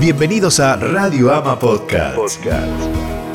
[0.00, 2.46] Bienvenidos a Radio Ama Podcast.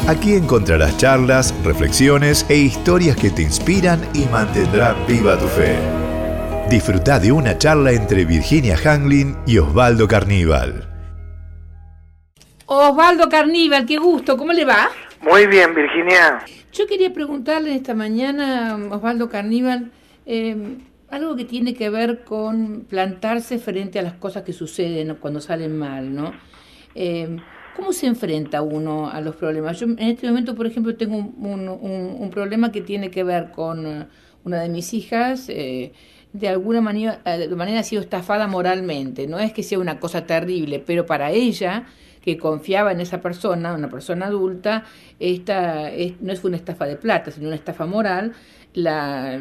[0.08, 5.78] Aquí encontrarás charlas, reflexiones e historias que te inspiran y mantendrán viva tu fe.
[6.68, 10.90] Disfruta de una charla entre Virginia Hanglin y Osvaldo Carníbal.
[12.66, 14.90] Osvaldo Carníbal, qué gusto, ¿cómo le va?
[15.22, 16.44] Muy bien, Virginia.
[16.74, 19.92] Yo quería preguntarle esta mañana, Osvaldo Carníbal,
[20.26, 20.78] eh,
[21.12, 25.78] algo que tiene que ver con plantarse frente a las cosas que suceden cuando salen
[25.78, 26.34] mal, ¿no?
[26.96, 27.38] Eh,
[27.76, 29.78] ¿Cómo se enfrenta uno a los problemas?
[29.78, 34.08] Yo en este momento, por ejemplo, tengo un, problema que tiene que ver con eh,
[34.46, 35.50] una de mis hijas.
[35.50, 35.92] Eh,
[36.32, 39.28] de alguna manera, de manera ha sido estafada moralmente.
[39.28, 41.86] No es que sea una cosa terrible, pero para ella,
[42.22, 44.86] que confiaba en esa persona, una persona adulta,
[45.20, 45.92] esta
[46.22, 48.34] no es una estafa de plata, sino una estafa moral.
[48.74, 49.40] La,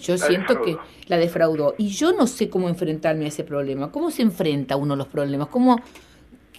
[0.00, 0.76] yo siento que
[1.06, 1.74] la defraudó.
[1.78, 3.90] Y yo no sé cómo enfrentarme a ese problema.
[3.90, 5.48] ¿Cómo se enfrenta uno a los problemas?
[5.48, 5.80] ¿Cómo,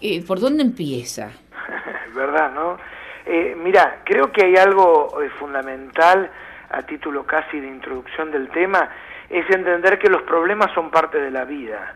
[0.04, 1.32] eh, ¿por dónde empieza?
[2.14, 2.78] ¿Verdad, no?
[3.26, 6.30] Eh, mira, creo que hay algo eh, fundamental
[6.70, 8.90] a título casi de introducción del tema,
[9.30, 11.96] es entender que los problemas son parte de la vida.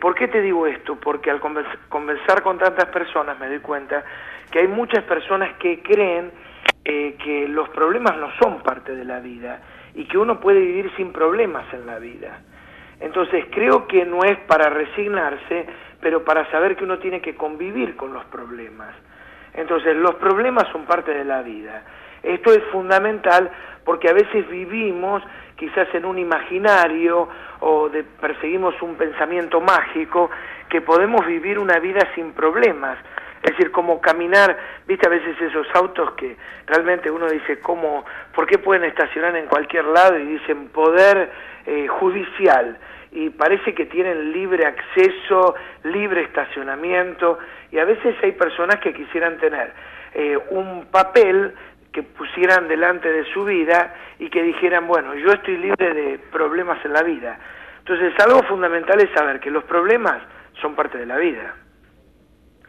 [0.00, 0.96] ¿Por qué te digo esto?
[0.96, 4.02] Porque al conversar con tantas personas me doy cuenta
[4.50, 6.30] que hay muchas personas que creen
[6.84, 9.60] que los problemas no son parte de la vida
[9.94, 12.40] y que uno puede vivir sin problemas en la vida.
[13.00, 15.66] Entonces creo que no es para resignarse,
[16.00, 18.94] pero para saber que uno tiene que convivir con los problemas.
[19.54, 21.82] Entonces, los problemas son parte de la vida.
[22.22, 23.50] Esto es fundamental
[23.84, 25.22] porque a veces vivimos
[25.56, 27.28] quizás en un imaginario
[27.60, 30.30] o de, perseguimos un pensamiento mágico
[30.68, 32.98] que podemos vivir una vida sin problemas.
[33.42, 34.56] Es decir, como caminar,
[34.86, 39.46] viste a veces esos autos que realmente uno dice, ¿cómo, ¿por qué pueden estacionar en
[39.46, 40.18] cualquier lado?
[40.18, 41.30] Y dicen poder
[41.66, 42.78] eh, judicial
[43.12, 47.38] y parece que tienen libre acceso, libre estacionamiento
[47.70, 49.72] y a veces hay personas que quisieran tener
[50.14, 51.54] eh, un papel
[51.92, 56.84] que pusieran delante de su vida y que dijeran, bueno, yo estoy libre de problemas
[56.84, 57.38] en la vida.
[57.78, 60.20] Entonces, algo fundamental es saber que los problemas
[60.60, 61.54] son parte de la vida.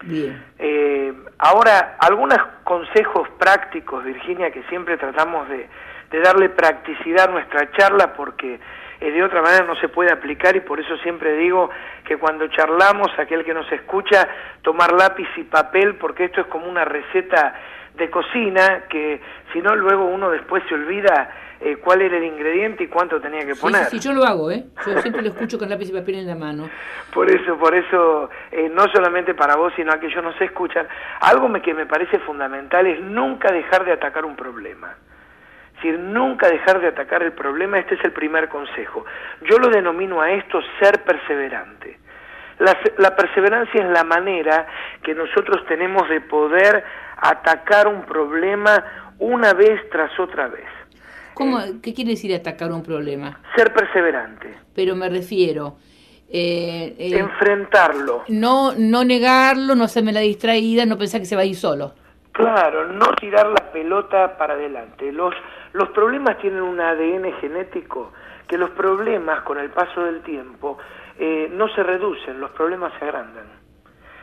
[0.04, 0.44] Bien.
[0.60, 5.68] Eh, ahora, algunos consejos prácticos, Virginia, que siempre tratamos de,
[6.12, 8.60] de darle practicidad a nuestra charla porque
[9.00, 11.70] eh, de otra manera no se puede aplicar y por eso siempre digo
[12.04, 14.28] que cuando charlamos, aquel que nos escucha,
[14.62, 17.54] tomar lápiz y papel, porque esto es como una receta
[17.96, 19.22] de cocina que
[19.52, 21.30] si no luego uno después se olvida
[21.60, 23.86] eh, cuál era el ingrediente y cuánto tenía que poner.
[23.86, 24.66] Sí, sí, yo lo hago, ¿eh?
[24.86, 26.70] Yo siempre lo escucho con lápiz y papel en la mano.
[27.14, 30.46] Por eso, por eso, eh, no solamente para vos, sino a que yo no sé
[30.46, 30.88] escuchar,
[31.22, 34.96] algo que me parece fundamental es nunca dejar de atacar un problema.
[35.78, 39.06] Es decir, nunca dejar de atacar el problema, este es el primer consejo.
[39.42, 42.00] Yo lo denomino a esto ser perseverante.
[42.60, 44.66] La, perseverancia es la manera
[45.04, 46.84] que nosotros tenemos de poder
[47.18, 48.84] atacar un problema
[49.20, 50.66] una vez tras otra vez.
[51.38, 53.40] ¿Cómo, ¿Qué quiere decir atacar un problema?
[53.56, 54.56] Ser perseverante.
[54.74, 55.78] Pero me refiero...
[56.30, 58.24] Eh, eh, Enfrentarlo.
[58.28, 61.94] No, no negarlo, no hacerme la distraída, no pensar que se va a ir solo.
[62.34, 65.12] Claro, no tirar la pelota para adelante.
[65.12, 65.34] Los,
[65.74, 68.12] los problemas tienen un ADN genético
[68.48, 70.78] que los problemas con el paso del tiempo
[71.20, 73.46] eh, no se reducen, los problemas se agrandan.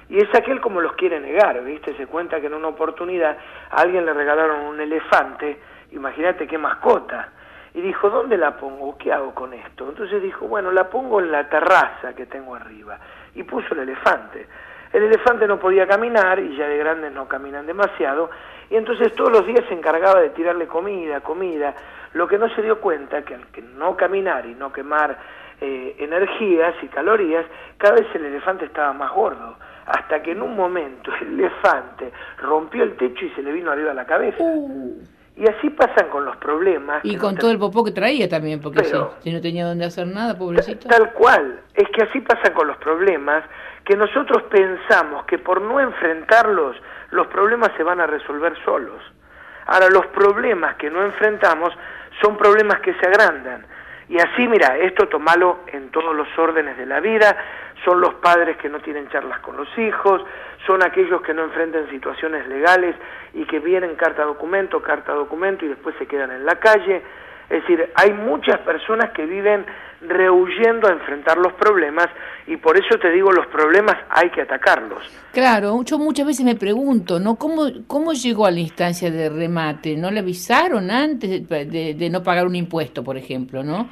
[0.08, 1.96] Y es aquel como los quiere negar, ¿viste?
[1.96, 3.36] Se cuenta que en una oportunidad
[3.70, 5.58] a alguien le regalaron un elefante,
[5.92, 7.30] imagínate qué mascota,
[7.74, 8.96] y dijo, ¿dónde la pongo?
[8.96, 9.88] ¿Qué hago con esto?
[9.88, 12.98] Entonces dijo, bueno, la pongo en la terraza que tengo arriba,
[13.34, 14.46] y puso el elefante.
[14.92, 18.30] El elefante no podía caminar y ya de grandes no caminan demasiado
[18.70, 21.74] y entonces todos los días se encargaba de tirarle comida, comida,
[22.12, 25.18] lo que no se dio cuenta que al que no caminar y no quemar
[25.60, 27.44] eh, energías y calorías,
[27.76, 29.56] cada vez el elefante estaba más gordo,
[29.86, 33.92] hasta que en un momento el elefante rompió el techo y se le vino arriba
[33.92, 34.42] la cabeza.
[34.42, 35.02] Uh.
[35.36, 37.04] Y así pasan con los problemas.
[37.04, 40.38] Y con todo el popó que traía también, porque si, no tenía dónde hacer nada,
[40.38, 40.88] pobrecito.
[40.88, 43.42] Tal cual, es que así pasan con los problemas,
[43.84, 46.76] que nosotros pensamos que por no enfrentarlos,
[47.10, 49.02] los problemas se van a resolver solos.
[49.66, 51.70] Ahora, los problemas que no enfrentamos
[52.22, 53.66] son problemas que se agrandan.
[54.08, 57.36] Y así, mira, esto tomalo en todos los órdenes de la vida,
[57.84, 60.22] son los padres que no tienen charlas con los hijos,
[60.66, 62.96] son aquellos que no enfrentan situaciones legales
[63.34, 67.02] y que vienen carta documento, carta documento y después se quedan en la calle.
[67.50, 69.66] Es decir, hay muchas personas que viven
[70.00, 72.06] rehuyendo a enfrentar los problemas
[72.46, 75.02] y por eso te digo, los problemas hay que atacarlos.
[75.32, 77.36] Claro, yo muchas veces me pregunto, ¿no?
[77.36, 79.96] ¿Cómo, cómo llegó a la instancia de remate?
[79.96, 83.88] ¿No le avisaron antes de, no pagar un impuesto, por ejemplo, no?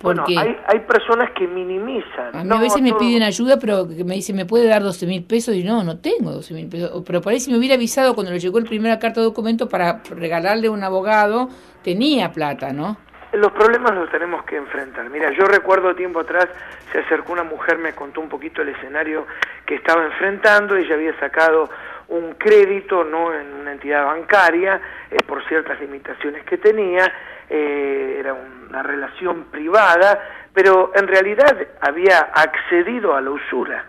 [0.00, 2.34] Porque bueno, hay, hay personas que minimizan.
[2.34, 4.82] a mí No, a veces me piden ayuda, pero que me dicen, ¿me puede dar
[4.82, 5.54] 12 mil pesos?
[5.54, 7.02] Y no, no tengo 12 mil pesos.
[7.06, 9.68] Pero por ahí si me hubiera avisado cuando le llegó el primera carta de documento
[9.68, 11.50] para regalarle a un abogado,
[11.82, 12.96] tenía plata, ¿no?
[13.32, 15.08] Los problemas los tenemos que enfrentar.
[15.10, 16.48] Mira, yo recuerdo tiempo atrás,
[16.90, 19.26] se acercó una mujer, me contó un poquito el escenario
[19.66, 21.68] que estaba enfrentando, ella había sacado
[22.08, 24.80] un crédito, no en una entidad bancaria,
[25.10, 27.12] eh, por ciertas limitaciones que tenía,
[27.48, 28.34] eh, era
[28.70, 30.18] una relación privada,
[30.54, 33.84] pero en realidad había accedido a la usura.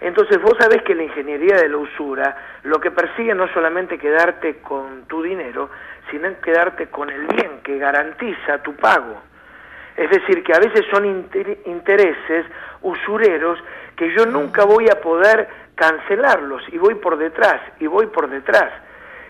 [0.00, 4.58] Entonces vos sabés que la ingeniería de la usura lo que persigue no solamente quedarte
[4.60, 5.70] con tu dinero,
[6.10, 9.20] sino quedarte con el bien que garantiza tu pago.
[9.96, 12.46] Es decir, que a veces son inter- intereses
[12.82, 13.58] usureros
[13.96, 18.70] que yo nunca voy a poder cancelarlos y voy por detrás y voy por detrás.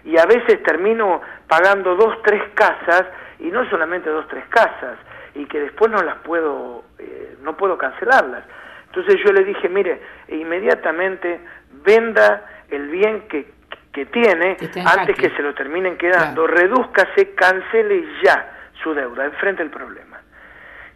[0.09, 3.05] Y a veces termino pagando dos, tres casas
[3.41, 4.97] y no solamente dos, tres casas
[5.35, 8.43] y que después no las puedo, eh, no puedo cancelarlas.
[8.87, 11.39] Entonces yo le dije, mire, inmediatamente
[11.85, 13.51] venda el bien que,
[13.93, 16.59] que tiene Que antes que se lo terminen quedando, Claro.
[16.59, 18.51] redúzcase, cancele ya
[18.83, 20.21] su deuda, enfrente el problema.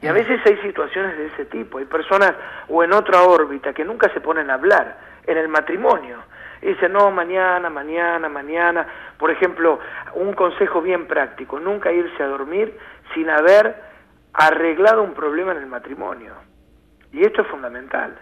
[0.01, 2.33] Y a veces hay situaciones de ese tipo, hay personas
[2.69, 6.17] o en otra órbita que nunca se ponen a hablar, en el matrimonio.
[6.63, 8.87] Y dicen, no, mañana, mañana, mañana.
[9.19, 9.81] Por ejemplo,
[10.15, 12.79] un consejo bien práctico, nunca irse a dormir
[13.13, 13.75] sin haber
[14.33, 16.35] arreglado un problema en el matrimonio.
[17.13, 18.17] Y esto es fundamental.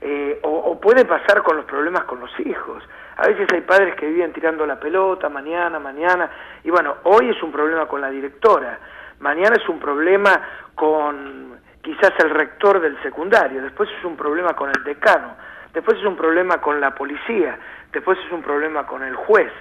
[0.00, 2.82] Eh, o, o puede pasar con los problemas con los hijos.
[3.16, 6.30] A veces hay padres que viven tirando la pelota mañana, mañana.
[6.64, 8.78] Y bueno, hoy es un problema con la directora.
[9.20, 10.40] Mañana es un problema
[10.74, 13.62] con quizás el rector del secundario.
[13.62, 15.36] Después es un problema con el decano.
[15.74, 17.58] Después es un problema con la policía.
[17.92, 19.52] Después es un problema con el juez.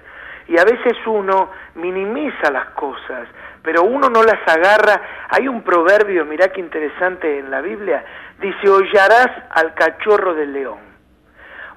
[0.47, 3.27] Y a veces uno minimiza las cosas,
[3.61, 5.01] pero uno no las agarra.
[5.29, 8.03] Hay un proverbio, mirá qué interesante en la Biblia,
[8.39, 10.79] dice, hollarás al cachorro del león.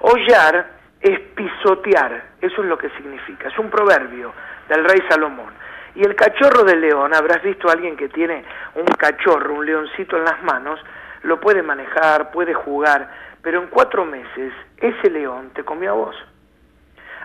[0.01, 0.67] Hollar
[1.01, 4.33] es pisotear, eso es lo que significa, es un proverbio
[4.69, 5.55] del rey Salomón.
[5.95, 8.45] Y el cachorro del león, habrás visto a alguien que tiene
[8.75, 10.81] un cachorro, un leoncito en las manos,
[11.27, 13.11] lo puede manejar, puede jugar,
[13.43, 16.17] pero en cuatro meses ese león te comió a vos.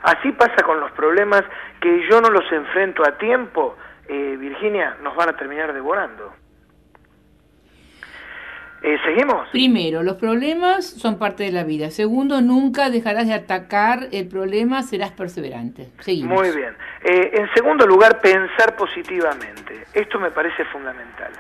[0.04, 1.44] Así pasa con los problemas
[1.80, 3.78] que yo no los enfrento a tiempo,
[4.08, 6.34] eh, Virginia, nos van a terminar devorando.
[8.84, 9.48] Eh, ¿Seguimos?
[9.50, 11.92] Primero, los problemas son parte de la vida.
[11.92, 15.90] Segundo, nunca dejarás de atacar el problema, serás perseverante.
[16.00, 16.40] Seguimos.
[16.40, 16.76] Muy bien.
[17.04, 19.86] Eh, en segundo lugar, pensar positivamente.
[19.94, 21.32] Esto me parece fundamental.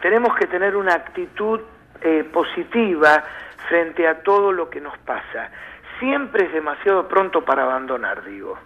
[0.00, 1.60] Tenemos que tener una actitud
[2.00, 3.22] eh, positiva
[3.68, 5.50] frente a todo lo que nos pasa.
[5.98, 8.58] Siempre es demasiado pronto para abandonar, digo.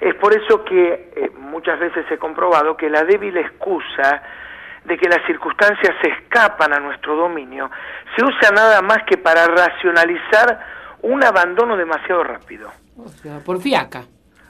[0.00, 4.22] Es por eso que eh, muchas veces he comprobado que la débil excusa
[4.84, 7.70] de que las circunstancias se escapan a nuestro dominio
[8.16, 10.66] se usa nada más que para racionalizar
[11.02, 12.70] un abandono demasiado rápido.
[12.96, 14.04] O sea, por fiaca.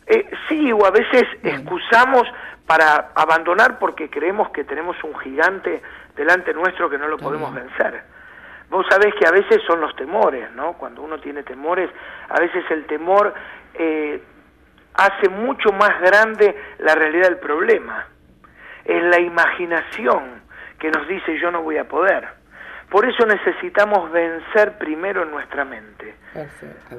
[0.07, 2.27] Eh, sí, o a veces excusamos
[2.67, 5.83] para abandonar porque creemos que tenemos un gigante
[6.19, 8.03] delante nuestro que no lo podemos vencer.
[8.69, 10.75] Vos sabés que a veces son los temores, ¿no?
[10.75, 11.89] Cuando uno tiene temores,
[12.29, 13.33] a veces el temor
[13.73, 14.21] eh,
[14.95, 18.07] hace mucho más grande la realidad del problema.
[18.85, 20.43] Es la imaginación
[20.79, 22.29] que nos dice yo no voy a poder.
[22.91, 26.17] Por eso necesitamos vencer primero en nuestra mente.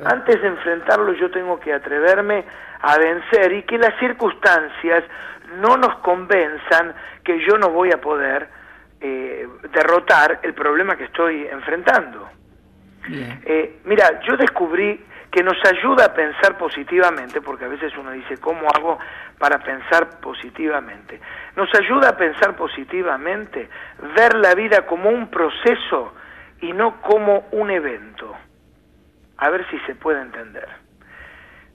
[0.05, 2.45] Antes de enfrentarlo yo tengo que atreverme
[2.81, 5.03] a vencer y que las circunstancias
[5.57, 8.58] no nos convenzan que yo no voy a poder
[9.01, 12.29] eh, derrotar el problema que estoy enfrentando.
[13.11, 18.37] Eh, mira, yo descubrí que nos ayuda a pensar positivamente, porque a veces uno dice,
[18.37, 18.97] ¿cómo hago
[19.37, 21.19] para pensar positivamente?
[21.55, 23.69] Nos ayuda a pensar positivamente,
[24.15, 26.13] ver la vida como un proceso
[26.61, 28.35] y no como un evento.
[29.37, 30.67] A ver si se puede entender.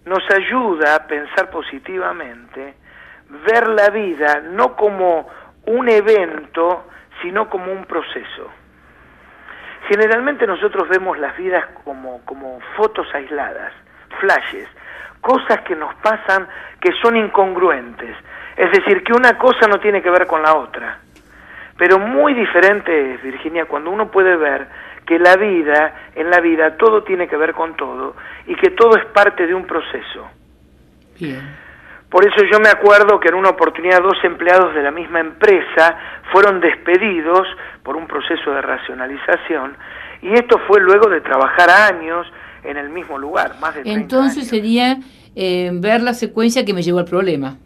[0.04, 2.74] Nos ayuda a pensar positivamente,
[3.46, 5.28] ver la vida no como
[5.66, 6.86] un evento,
[7.23, 8.50] sino como un proceso.
[9.88, 13.73] Generalmente nosotros vemos las vidas como, como fotos aisladas,
[14.21, 14.68] flashes,
[15.21, 16.49] cosas que nos pasan
[16.80, 18.16] que son incongruentes.
[18.56, 20.99] Es decir, que una cosa no tiene que ver con la otra.
[21.76, 24.68] Pero muy diferente es, Virginia, cuando uno puede ver
[25.06, 28.16] que la vida, en la vida, todo tiene que ver con todo
[28.47, 30.30] y que todo es parte de un proceso.
[31.18, 31.42] Bien.
[32.11, 35.96] Por eso yo me acuerdo que en una oportunidad dos empleados de la misma empresa
[36.32, 37.46] fueron despedidos
[37.82, 39.76] por un proceso de racionalización
[40.23, 42.26] y esto fue luego de trabajar años
[42.62, 44.49] en el mismo lugar, más de 30 Entonces años.
[44.49, 44.96] sería
[45.34, 47.58] eh, ver la secuencia que me llevó al problema.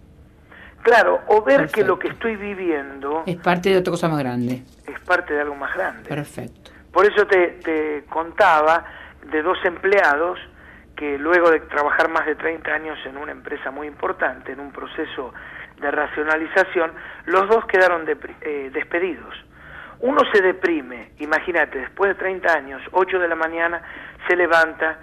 [0.83, 4.63] Claro, o ver que lo que estoy viviendo Es parte de otra cosa más grande.
[4.87, 6.09] es parte de algo más grande.
[6.09, 6.71] Perfecto.
[6.93, 8.85] Por eso te, te contaba
[9.31, 10.39] de dos empleados
[10.99, 14.73] que luego de trabajar más de 30 años en una empresa muy importante, en un
[14.73, 15.33] proceso
[15.81, 16.91] de racionalización,
[17.27, 18.05] los dos quedaron
[18.41, 19.33] eh, despedidos.
[20.01, 23.81] Uno se deprime, imagínate, después de 30 años, 8 de la mañana,
[24.27, 24.99] se levanta,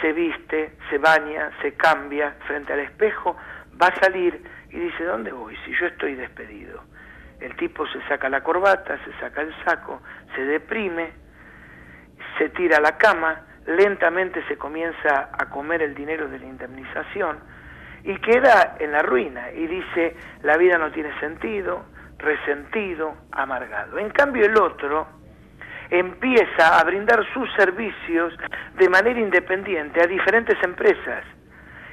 [0.00, 3.36] se viste, se baña, se cambia frente al espejo,
[3.80, 4.40] va a salir
[4.70, 6.84] y dice, ¿dónde voy si yo estoy despedido?
[7.40, 10.00] El tipo se saca la corbata, se saca el saco,
[10.36, 11.10] se deprime,
[12.38, 17.38] se tira a la cama, lentamente se comienza a comer el dinero de la indemnización
[18.04, 21.84] y queda en la ruina y dice, la vida no tiene sentido,
[22.18, 23.98] resentido, amargado.
[23.98, 25.06] En cambio el otro
[25.90, 28.32] empieza a brindar sus servicios
[28.76, 31.24] de manera independiente a diferentes empresas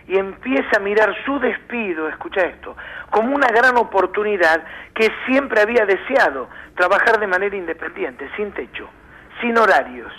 [0.07, 2.77] y empieza a mirar su despido, escucha esto,
[3.09, 8.87] como una gran oportunidad que siempre había deseado, trabajar de manera independiente, sin techo,
[9.41, 10.11] sin horarios.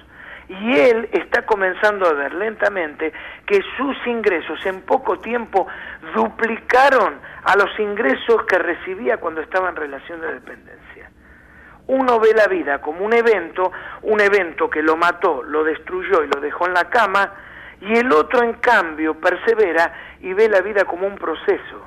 [0.48, 3.12] Y él está comenzando a ver lentamente
[3.46, 5.66] que sus ingresos en poco tiempo
[6.14, 11.10] duplicaron a los ingresos que recibía cuando estaba en relación de dependencia.
[11.86, 16.28] Uno ve la vida como un evento, un evento que lo mató, lo destruyó y
[16.28, 17.32] lo dejó en la cama,
[17.80, 21.86] y el otro en cambio persevera y ve la vida como un proceso.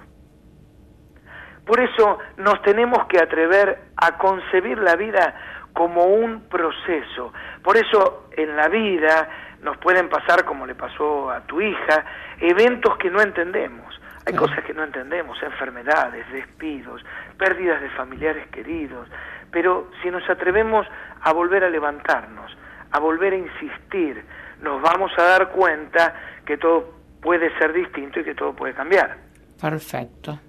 [1.65, 5.35] Por eso nos tenemos que atrever a concebir la vida
[5.73, 7.33] como un proceso.
[7.63, 9.29] Por eso en la vida
[9.61, 12.05] nos pueden pasar, como le pasó a tu hija,
[12.39, 13.99] eventos que no entendemos.
[14.25, 17.03] Hay cosas que no entendemos, enfermedades, despidos,
[17.37, 19.07] pérdidas de familiares queridos,
[19.51, 20.85] pero si nos atrevemos
[21.21, 22.55] a volver a levantarnos,
[22.91, 24.23] a volver a insistir,
[24.61, 26.13] nos vamos a dar cuenta
[26.45, 29.17] que todo puede ser distinto y que todo puede cambiar.
[29.59, 30.39] Perfecto.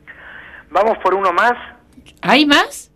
[0.71, 1.55] Vamos por uno más,
[2.23, 2.92] ¿Hay más?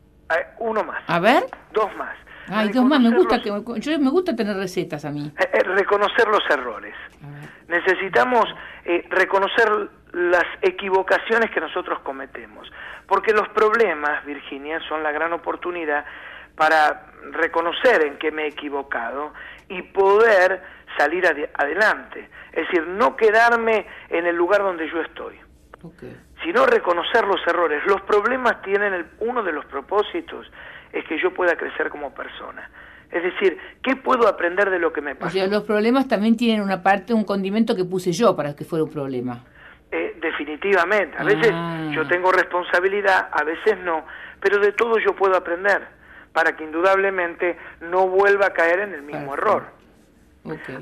[0.59, 1.45] Uno más, A ver.
[1.73, 2.17] dos más.
[2.49, 3.49] Ay, Dios más, me gusta que
[3.81, 5.33] yo me gusta tener recetas a mí.
[5.39, 6.95] eh, eh, reconocer los errores.
[7.69, 8.45] Necesitamos
[8.85, 9.69] eh, reconocer
[10.13, 12.71] las equivocaciones que nosotros cometemos,
[13.07, 16.05] porque los problemas, Virginia, son la gran oportunidad
[16.55, 19.33] para reconocer en qué me he equivocado
[19.69, 20.63] y poder
[20.97, 22.29] salir ade- adelante.
[22.53, 25.39] Es decir, no quedarme en el lugar donde yo estoy,
[25.83, 26.05] Ok.
[26.47, 27.83] Sino reconocer los errores.
[27.87, 30.47] Los problemas tienen el- uno de los propósitos
[30.93, 32.71] es que yo pueda crecer como persona.
[33.11, 35.33] Es decir, ¿qué puedo aprender de lo que me O pasó?
[35.33, 38.85] sea, los problemas también tienen una parte, un condimento que puse yo para que fuera
[38.85, 39.41] un problema.
[39.91, 41.17] Eh, definitivamente.
[41.19, 41.91] A veces Ah.
[41.93, 44.05] yo tengo responsabilidad, a veces no,
[44.41, 45.83] pero de todo yo puedo aprender
[46.33, 49.51] para que indudablemente no vuelva a caer en el mismo Perfecto.
[49.51, 49.77] error.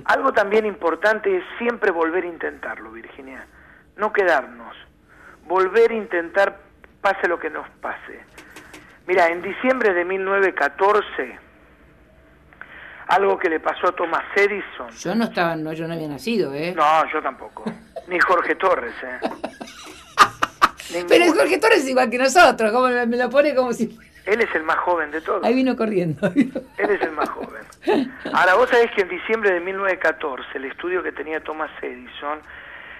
[0.04, 3.46] Algo también importante es siempre volver a intentarlo, Virginia.
[3.96, 4.76] No quedarnos.
[5.46, 6.58] Volver a intentar
[7.00, 8.20] pase lo que nos pase.
[9.06, 11.38] Mira, en diciembre de 1914,
[13.08, 14.90] algo que le pasó a Thomas Edison.
[14.98, 16.72] Yo no estaba, no, yo no había nacido, ¿eh?
[16.74, 17.64] No, yo tampoco.
[18.08, 19.18] Ni Jorge Torres, ¿eh?
[21.08, 21.40] Pero Ninguno.
[21.40, 23.98] Jorge Torres es igual que nosotros, como me me lo pone como si...
[24.26, 25.44] Él es el más joven de todos.
[25.44, 26.26] Ahí vino corriendo.
[26.34, 27.62] Él es el más joven.
[28.32, 32.40] Ahora, vos sabés que en diciembre de 1914, el estudio que tenía Thomas Edison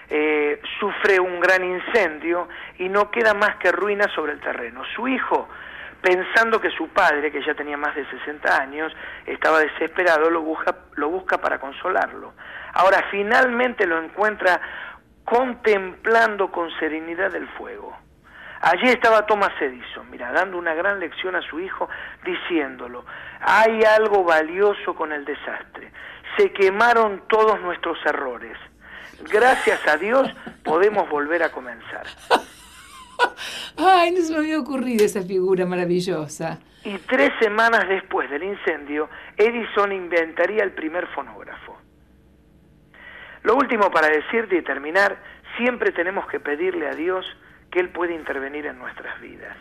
[0.08, 4.82] eh, sufre un gran incendio y no queda más que ruinas sobre el terreno.
[4.94, 5.49] Su hijo,
[6.00, 8.92] pensando que su padre, que ya tenía más de 60 años,
[9.26, 12.34] estaba desesperado, lo busca, lo busca para consolarlo.
[12.75, 14.61] Ahora, finalmente lo encuentra
[15.25, 17.96] contemplando con serenidad el fuego.
[18.61, 21.88] Allí estaba Thomas Edison, mira, dando una gran lección a su hijo,
[22.25, 23.04] diciéndolo,
[23.40, 25.92] hay algo valioso con el desastre.
[26.38, 28.56] Se quemaron todos nuestros errores.
[29.30, 30.28] Gracias a Dios
[30.62, 32.06] podemos volver a comenzar.
[33.76, 36.61] Ay, no se me había ocurrido esa figura maravillosa.
[36.85, 41.78] Y tres semanas después del incendio, Edison inventaría el primer fonógrafo.
[43.42, 45.16] Lo último para decirte y terminar,
[45.56, 47.26] siempre tenemos que pedirle a Dios
[47.71, 49.56] que Él puede intervenir en nuestras vidas.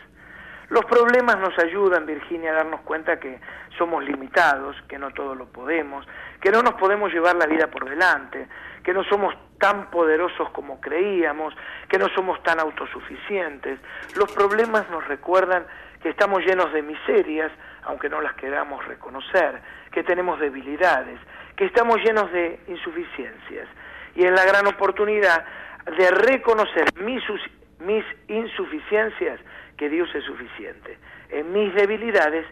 [0.74, 3.38] Los problemas nos ayudan, Virginia, a darnos cuenta que
[3.78, 6.04] somos limitados, que no todo lo podemos,
[6.40, 8.48] que no nos podemos llevar la vida por delante,
[8.82, 11.54] que no somos tan poderosos como creíamos,
[11.88, 13.78] que no somos tan autosuficientes.
[14.16, 15.64] Los problemas nos recuerdan
[16.02, 17.52] que estamos llenos de miserias,
[17.84, 19.62] aunque no las queramos reconocer,
[19.92, 21.20] que tenemos debilidades,
[21.54, 23.68] que estamos llenos de insuficiencias.
[24.16, 25.44] Y en la gran oportunidad
[25.86, 27.48] de reconocer mis, sus-
[27.86, 29.40] mis insuficiencias,
[29.76, 30.98] que Dios es suficiente.
[31.30, 32.46] En mis debilidades,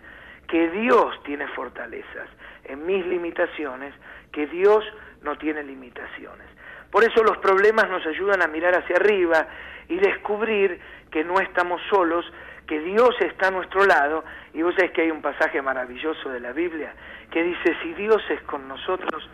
[0.49, 2.29] que Dios tiene fortalezas.
[2.65, 3.95] En mis limitaciones,
[4.33, 4.85] que Dios
[5.23, 6.47] no tiene limitaciones.
[6.91, 9.49] Por eso los problemas nos ayudan a mirar hacia arriba
[9.89, 10.79] y descubrir
[11.11, 12.25] que no estamos solos,
[12.67, 14.25] que Dios está a nuestro lado.
[14.53, 16.93] Y vos sabés que hay un pasaje maravilloso de la Biblia
[17.31, 19.29] que dice, si Dios es con nosotros,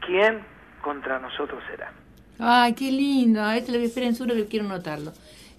[0.00, 0.40] ¿quién
[0.80, 1.92] contra nosotros será?
[2.38, 3.48] Ay, qué lindo.
[3.50, 5.12] Este lo que en que quiero notarlo.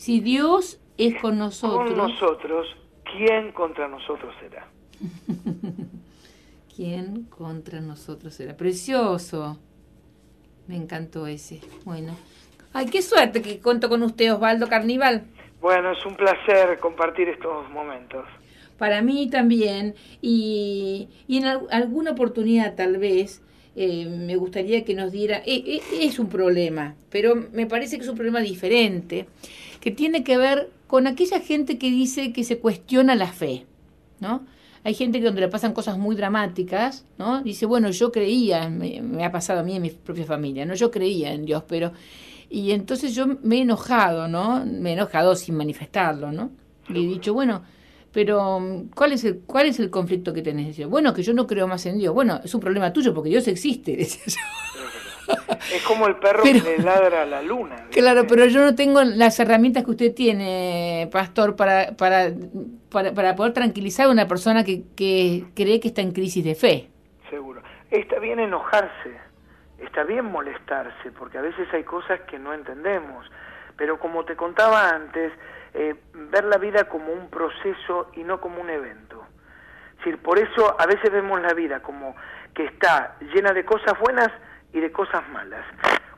[0.03, 1.93] Si Dios es con nosotros.
[1.93, 2.67] Con nosotros,
[3.05, 4.67] ¿quién contra nosotros será?
[6.75, 8.57] ¿Quién contra nosotros será?
[8.57, 9.57] Precioso.
[10.67, 11.61] Me encantó ese.
[11.85, 12.17] Bueno.
[12.73, 15.23] Ay, qué suerte que cuento con usted, Osvaldo Carnival.
[15.61, 18.25] Bueno, es un placer compartir estos momentos.
[18.77, 19.95] Para mí también.
[20.21, 23.41] Y, y en alguna oportunidad tal vez
[23.75, 28.03] eh, me gustaría que nos diera, eh, eh, es un problema, pero me parece que
[28.03, 29.25] es un problema diferente,
[29.83, 33.65] que tiene que ver con aquella gente que dice que se cuestiona la fe,
[34.21, 34.45] ¿no?
[34.85, 37.41] Hay gente que donde le pasan cosas muy dramáticas, ¿no?
[37.43, 40.73] Dice, bueno, yo creía, me, me, ha pasado a mí en mi propia familia, ¿no?
[40.73, 41.91] Yo creía en Dios, pero...
[42.49, 44.65] Y entonces yo me he enojado, ¿no?
[44.65, 46.51] Me he enojado sin manifestarlo, ¿no?
[46.87, 47.63] Y he dicho, bueno,
[48.13, 50.87] pero ¿cuál es el, cuál es el conflicto que tenés?
[50.87, 52.13] bueno, que yo no creo más en Dios.
[52.13, 53.97] Bueno, es un problema tuyo porque Dios existe,
[55.71, 57.87] Es como el perro que le ladra a la luna.
[57.91, 62.31] Claro, pero yo no tengo las herramientas que usted tiene, pastor, para, para,
[62.89, 66.89] para, poder tranquilizar a una persona que, que cree que está en crisis de fe.
[67.29, 67.61] Seguro.
[67.91, 69.17] Está bien enojarse,
[69.79, 73.29] está bien molestarse, porque a veces hay cosas que no entendemos.
[73.77, 75.31] Pero como te contaba antes,
[75.73, 79.25] eh, ver la vida como un proceso y no como un evento.
[79.91, 82.15] Es decir, por eso a veces vemos la vida como
[82.53, 84.29] que está llena de cosas buenas
[84.73, 85.65] y de cosas malas.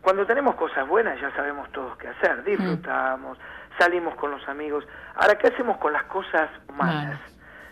[0.02, 3.38] Cuando tenemos cosas buenas ya sabemos todos qué hacer, disfrutamos,
[3.78, 4.86] salimos con los amigos.
[5.16, 7.20] Ahora, ¿qué hacemos con las cosas malas?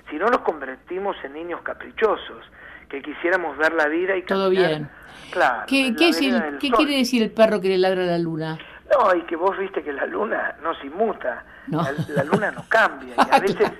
[0.09, 2.45] Si no nos convertimos en niños caprichosos,
[2.89, 4.89] que quisiéramos ver la vida y Todo bien.
[5.31, 5.63] Claro.
[5.67, 6.11] ¿Qué, ¿qué,
[6.59, 8.57] ¿qué quiere decir el perro que le ladra a la luna?
[8.91, 13.15] No, y que vos viste que la luna no se inmuta, La, luna no cambia,
[13.17, 13.71] y a, veces,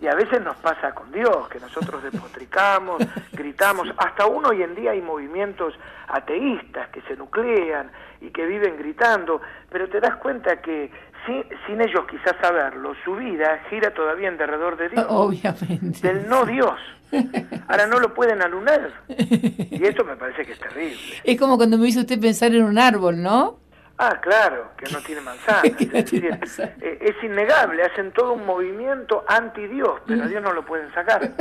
[0.00, 4.74] y a veces nos pasa con Dios, que nosotros despotricamos, gritamos, hasta aún hoy en
[4.74, 5.74] día hay movimientos
[6.08, 10.90] ateístas que se nuclean y que viven gritando, pero te das cuenta que
[11.26, 16.00] sin, sin ellos quizás saberlo, su vida gira todavía en derredor de Dios, Obviamente.
[16.00, 16.78] del no Dios.
[17.68, 18.92] Ahora no lo pueden alunar.
[19.08, 20.98] Y esto me parece que es terrible.
[21.24, 23.60] Es como cuando me hizo usted pensar en un árbol, ¿no?
[23.98, 25.62] Ah, claro, que no tiene manzana.
[25.64, 31.32] Eh, es, innegable, hacen todo un movimiento anti-Dios, pero a Dios no lo pueden sacar.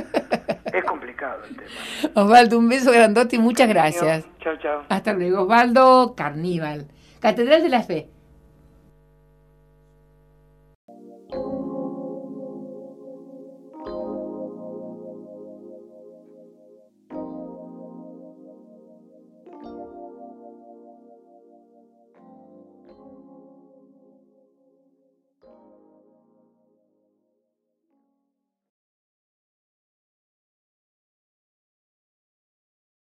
[0.74, 1.70] Es complicado el tema.
[2.16, 4.26] Osvaldo, un beso grandote y muchas gracias.
[4.40, 4.84] Chao, chao.
[4.90, 5.44] Hasta luego.
[5.44, 6.88] Osvaldo Carníbal,
[7.20, 8.10] Catedral de la Fe.